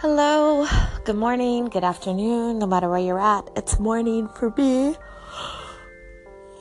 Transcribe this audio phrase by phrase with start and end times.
[0.00, 0.64] Hello,
[1.04, 3.50] good morning, good afternoon, no matter where you're at.
[3.56, 4.94] It's morning for me.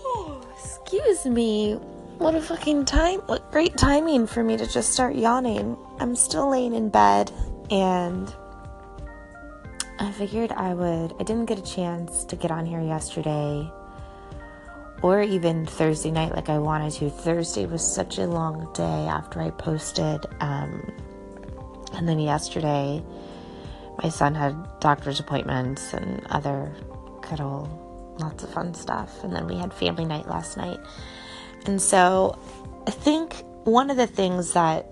[0.03, 1.73] Oh, excuse me.
[2.17, 3.19] What a fucking time.
[3.27, 5.77] What great timing for me to just start yawning.
[5.99, 7.31] I'm still laying in bed
[7.69, 8.33] and
[9.99, 11.13] I figured I would.
[11.19, 13.71] I didn't get a chance to get on here yesterday
[15.03, 17.11] or even Thursday night like I wanted to.
[17.11, 20.25] Thursday was such a long day after I posted.
[20.39, 20.91] Um,
[21.93, 23.03] and then yesterday,
[24.01, 26.73] my son had doctor's appointments and other
[27.21, 27.69] good old,
[28.19, 29.23] lots of fun stuff.
[29.23, 30.79] And then we had family night last night.
[31.65, 32.37] And so
[32.85, 33.33] I think
[33.63, 34.89] one of the things that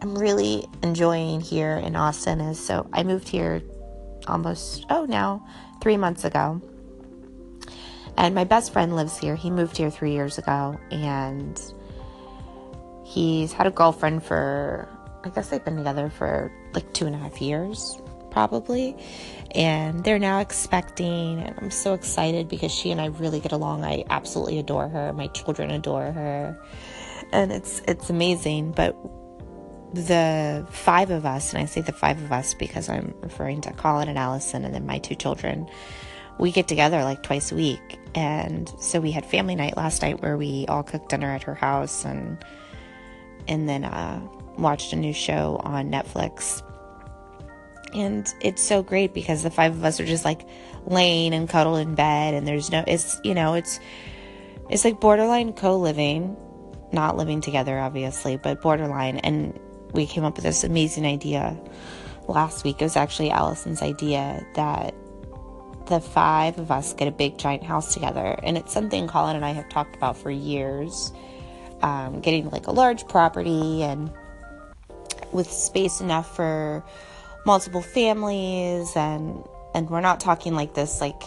[0.00, 3.62] I'm really enjoying here in Austin is so I moved here
[4.26, 5.46] almost, oh, now
[5.80, 6.60] three months ago.
[8.16, 9.36] And my best friend lives here.
[9.36, 10.78] He moved here three years ago.
[10.90, 11.60] And
[13.04, 14.88] he's had a girlfriend for
[15.24, 18.00] I guess they've been together for like two and a half years,
[18.30, 18.96] probably.
[19.54, 23.84] And they're now expecting, and I'm so excited because she and I really get along.
[23.84, 25.12] I absolutely adore her.
[25.12, 26.58] My children adore her.
[27.32, 28.72] And it's it's amazing.
[28.72, 28.96] But
[29.94, 33.72] the five of us, and I say the five of us because I'm referring to
[33.72, 35.68] Colin and Allison and then my two children,
[36.38, 37.98] we get together like twice a week.
[38.14, 41.54] And so we had family night last night where we all cooked dinner at her
[41.54, 42.42] house and
[43.48, 44.20] and then uh
[44.62, 46.62] watched a new show on Netflix.
[47.94, 50.46] And it's so great because the five of us are just like
[50.86, 53.78] laying and cuddled in bed and there's no it's you know, it's
[54.70, 56.36] it's like borderline co-living,
[56.92, 59.58] not living together obviously, but borderline and
[59.92, 61.58] we came up with this amazing idea
[62.28, 62.80] last week.
[62.80, 64.94] It was actually Allison's idea that
[65.86, 68.38] the five of us get a big giant house together.
[68.42, 71.12] And it's something Colin and I have talked about for years.
[71.82, 74.10] Um, getting like a large property and
[75.32, 76.84] with space enough for
[77.44, 79.42] multiple families and
[79.74, 81.22] and we're not talking like this like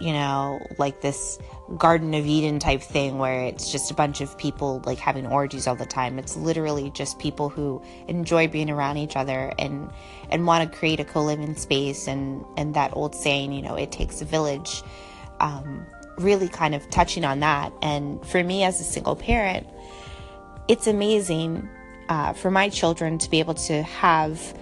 [0.00, 1.38] you know like this
[1.76, 5.66] garden of eden type thing where it's just a bunch of people like having orgies
[5.66, 6.18] all the time.
[6.18, 9.90] It's literally just people who enjoy being around each other and
[10.30, 13.92] and want to create a co-living space and and that old saying you know it
[13.92, 14.82] takes a village
[15.40, 15.86] um,
[16.16, 17.72] really kind of touching on that.
[17.82, 19.66] And for me as a single parent
[20.68, 21.68] it's amazing
[22.08, 24.56] uh, for my children to be able to have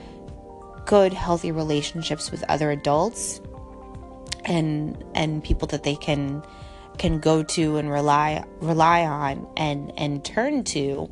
[0.85, 3.41] good, healthy relationships with other adults
[4.45, 6.43] and and people that they can
[6.99, 11.11] can go to and rely rely on and and turn to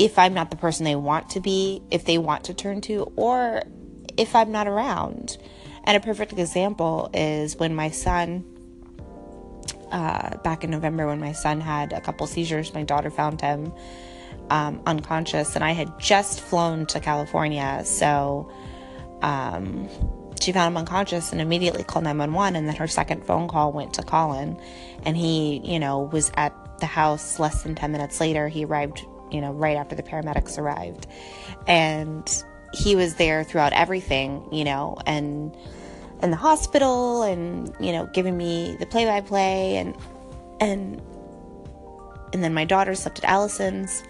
[0.00, 3.12] if I'm not the person they want to be, if they want to turn to,
[3.16, 3.62] or
[4.16, 5.36] if I'm not around.
[5.84, 8.44] And a perfect example is when my son,
[9.92, 13.74] uh, back in November, when my son had a couple seizures, my daughter found him
[14.50, 17.82] um, unconscious, and I had just flown to California.
[17.84, 18.50] So
[19.22, 19.88] um,
[20.40, 22.56] she found him unconscious and immediately called 911.
[22.56, 24.60] And then her second phone call went to Colin,
[25.04, 28.48] and he, you know, was at the house less than 10 minutes later.
[28.48, 31.06] He arrived, you know, right after the paramedics arrived.
[31.66, 32.28] And
[32.72, 35.56] he was there throughout everything, you know, and
[36.22, 39.96] in the hospital and, you know, giving me the play by play and,
[40.60, 41.00] and,
[42.32, 44.02] and then my daughter slept at Allison's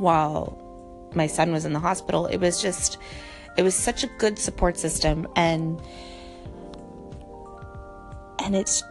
[0.00, 2.26] while my son was in the hospital.
[2.26, 2.98] It was just,
[3.56, 5.26] it was such a good support system.
[5.36, 5.80] And,
[8.38, 8.82] and it's,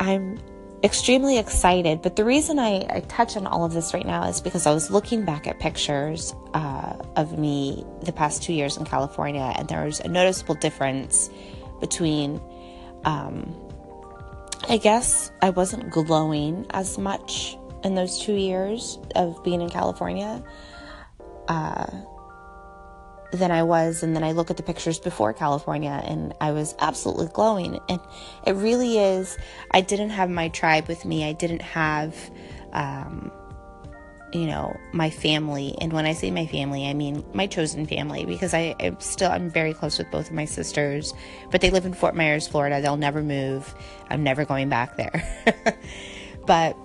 [0.00, 0.38] I'm
[0.82, 2.02] extremely excited.
[2.02, 4.72] But the reason I, I touch on all of this right now is because I
[4.72, 9.68] was looking back at pictures uh, of me the past two years in California, and
[9.68, 11.30] there was a noticeable difference
[11.80, 12.40] between,
[13.04, 13.54] um,
[14.68, 20.42] I guess I wasn't glowing as much in those two years of being in California
[21.48, 21.86] uh,
[23.32, 24.02] than I was.
[24.02, 27.78] And then I look at the pictures before California and I was absolutely glowing.
[27.88, 28.00] And
[28.46, 29.36] it really is,
[29.70, 31.24] I didn't have my tribe with me.
[31.24, 32.16] I didn't have,
[32.72, 33.30] um,
[34.32, 35.74] you know, my family.
[35.80, 39.30] And when I say my family, I mean my chosen family because I, am still,
[39.30, 41.14] I'm very close with both of my sisters,
[41.50, 42.80] but they live in Fort Myers, Florida.
[42.80, 43.74] They'll never move.
[44.10, 45.78] I'm never going back there.
[46.46, 46.76] but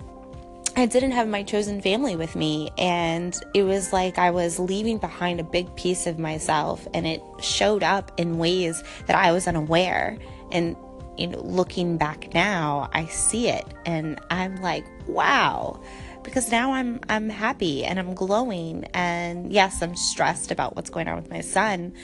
[0.76, 4.98] I didn't have my chosen family with me, and it was like I was leaving
[4.98, 9.46] behind a big piece of myself, and it showed up in ways that I was
[9.46, 10.18] unaware.
[10.50, 10.76] And
[11.16, 15.80] you know, looking back now, I see it, and I'm like, wow,
[16.24, 21.06] because now I'm I'm happy and I'm glowing, and yes, I'm stressed about what's going
[21.06, 21.94] on with my son,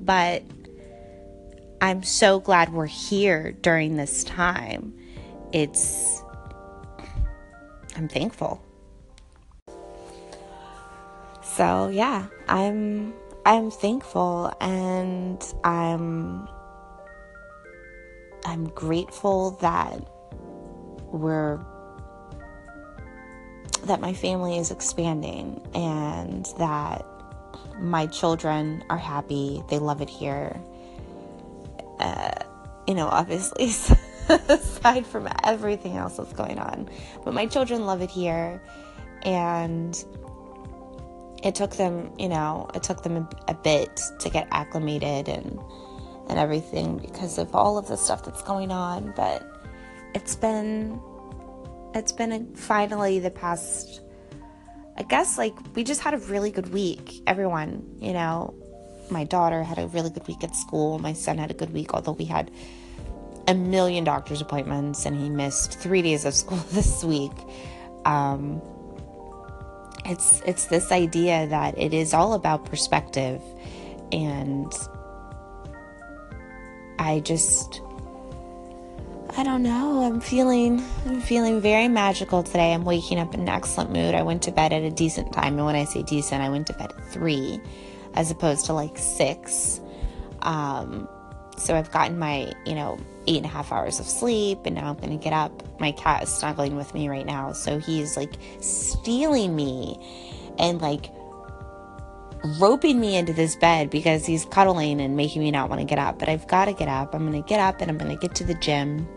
[0.00, 0.42] but
[1.82, 4.94] I'm so glad we're here during this time.
[5.52, 6.22] It's
[7.96, 8.60] I'm thankful.
[11.42, 13.14] So, yeah, I'm
[13.46, 16.48] I'm thankful and I'm
[18.44, 20.00] I'm grateful that
[21.12, 21.60] we're
[23.84, 27.04] that my family is expanding and that
[27.78, 29.62] my children are happy.
[29.68, 30.58] They love it here.
[31.98, 32.32] Uh,
[32.88, 33.66] you know, obviously,
[34.48, 36.88] aside from everything else that's going on,
[37.24, 38.62] but my children love it here.
[39.22, 40.04] And
[41.42, 45.58] it took them, you know, it took them a, a bit to get acclimated and
[46.28, 49.46] and everything because of all of the stuff that's going on, but
[50.14, 51.00] it's been
[51.94, 54.00] it's been a, finally the past
[54.96, 57.22] I guess like we just had a really good week.
[57.26, 58.54] Everyone, you know,
[59.10, 60.98] my daughter had a really good week at school.
[60.98, 62.50] My son had a good week, although we had
[63.46, 67.32] a million doctor's appointments and he missed three days of school this week.
[68.04, 68.60] Um,
[70.06, 73.40] it's it's this idea that it is all about perspective
[74.12, 74.72] and
[76.98, 77.80] I just
[79.36, 80.04] I don't know.
[80.04, 82.72] I'm feeling I'm feeling very magical today.
[82.72, 84.14] I'm waking up in an excellent mood.
[84.14, 86.68] I went to bed at a decent time, and when I say decent, I went
[86.68, 87.60] to bed at three,
[88.14, 89.80] as opposed to like six.
[90.42, 91.08] Um,
[91.56, 94.90] so I've gotten my you know eight and a half hours of sleep, and now
[94.90, 95.62] I'm gonna get up.
[95.80, 99.98] My cat is snuggling with me right now, so he's like stealing me,
[100.58, 101.10] and like
[102.58, 105.98] roping me into this bed because he's cuddling and making me not want to get
[105.98, 106.18] up.
[106.18, 107.14] But I've got to get up.
[107.14, 109.08] I'm to get up and I'm to get to the gym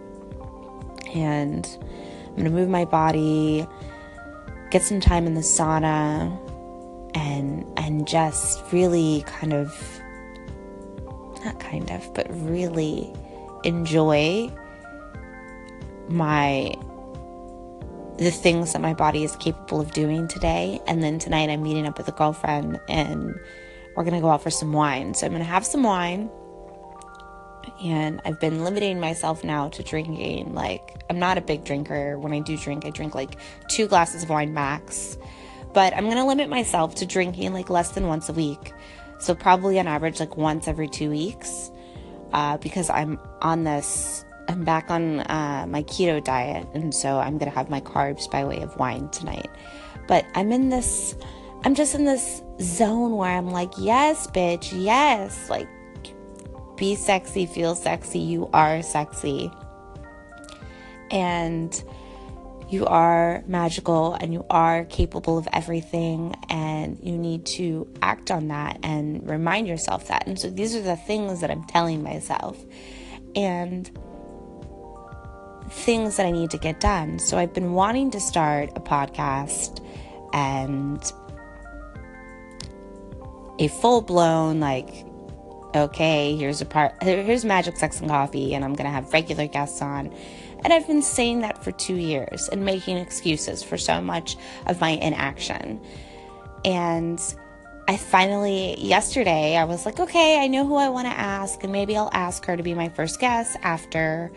[1.13, 1.67] and
[2.35, 3.67] I'm to move my body,
[4.71, 6.43] get some time in the sauna
[7.15, 9.96] and and just really kind of
[11.47, 13.11] not kind of, but really
[13.63, 14.51] enjoy
[16.09, 16.73] my
[18.17, 20.81] the things that my body is capable of doing today.
[20.87, 23.35] And then tonight I'm meeting up with a girlfriend and
[23.95, 25.13] we're going to go out for some wine.
[25.13, 26.29] So I'm going to have some wine.
[27.83, 30.55] And I've been limiting myself now to drinking.
[30.55, 32.17] Like, I'm not a big drinker.
[32.17, 33.37] When I do drink, I drink like
[33.69, 35.15] two glasses of wine max.
[35.73, 38.73] But I'm going to limit myself to drinking like less than once a week.
[39.19, 41.71] So, probably on average, like once every two weeks.
[42.33, 47.37] Uh, because I'm on this I'm back on uh, my keto diet, and so I'm
[47.37, 49.49] gonna have my carbs by way of wine tonight.
[50.07, 51.15] But I'm in this,
[51.65, 55.67] I'm just in this zone where I'm like, yes, bitch, yes, like,
[56.77, 59.51] be sexy, feel sexy, you are sexy.
[61.11, 61.83] And
[62.69, 68.49] you are magical and you are capable of everything, and you need to act on
[68.49, 70.27] that and remind yourself that.
[70.27, 72.57] And so these are the things that I'm telling myself.
[73.35, 73.89] And
[75.69, 77.19] things that I need to get done.
[77.19, 79.83] So I've been wanting to start a podcast
[80.33, 81.03] and
[83.59, 85.05] a full blown, like,
[85.75, 89.81] okay, here's a part, here's Magic Sex and Coffee, and I'm to have regular guests
[89.81, 90.13] on.
[90.63, 94.81] And I've been saying that for two years and making excuses for so much of
[94.81, 95.79] my inaction.
[96.65, 97.21] And
[97.87, 101.71] I finally, yesterday, I was like, okay, I know who I want to ask, and
[101.71, 104.29] maybe I'll ask her to be my first guest after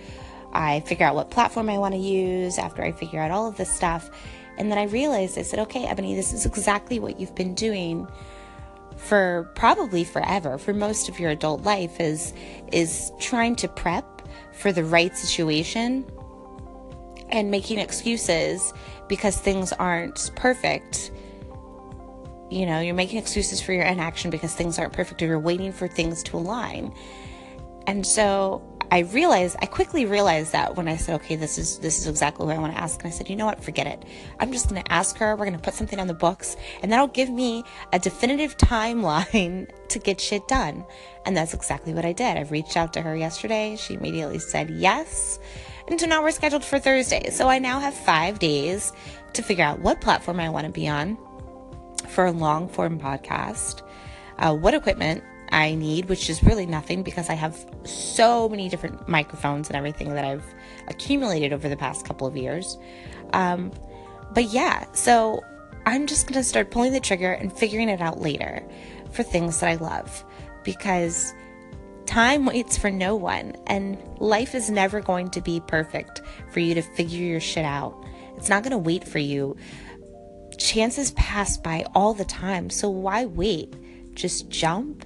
[0.52, 3.56] I figure out what platform I want to use, after I figure out all of
[3.56, 4.08] this stuff.
[4.56, 8.06] And then I realized, I said, okay, Ebony, this is exactly what you've been doing
[8.96, 12.33] for probably forever, for most of your adult life, is,
[12.71, 14.20] is trying to prep
[14.52, 16.04] for the right situation
[17.30, 18.73] and making excuses
[19.09, 21.11] because things aren't perfect.
[22.50, 25.73] You know, you're making excuses for your inaction because things aren't perfect or you're waiting
[25.73, 26.92] for things to align.
[27.87, 31.99] And so I realized, I quickly realized that when I said, okay, this is this
[32.00, 33.00] is exactly what I want to ask.
[33.00, 34.04] And I said, you know what, forget it.
[34.40, 37.30] I'm just gonna ask her, we're gonna put something on the books, and that'll give
[37.30, 40.85] me a definitive timeline to get shit done.
[41.25, 42.37] And that's exactly what I did.
[42.37, 43.76] I reached out to her yesterday.
[43.76, 45.38] She immediately said yes.
[45.87, 47.30] And so now we're scheduled for Thursday.
[47.30, 48.92] So I now have five days
[49.35, 51.16] to figure out what platform I want to be on
[52.09, 53.82] for a long form podcast,
[54.38, 59.09] uh, what equipment I need, which is really nothing because I have so many different
[59.09, 60.45] microphones and everything that I've
[60.88, 62.78] accumulated over the past couple of years.
[63.33, 63.73] Um,
[64.33, 65.42] but yeah, so
[65.87, 68.62] I'm just going to start pulling the trigger and figuring it out later
[69.12, 70.25] for things that I love
[70.62, 71.35] because
[72.07, 76.75] time waits for no one and life is never going to be perfect for you
[76.75, 78.04] to figure your shit out.
[78.37, 79.57] It's not going to wait for you.
[80.59, 83.75] Chances pass by all the time, so why wait?
[84.14, 85.04] Just jump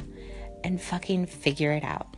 [0.64, 2.13] and fucking figure it out.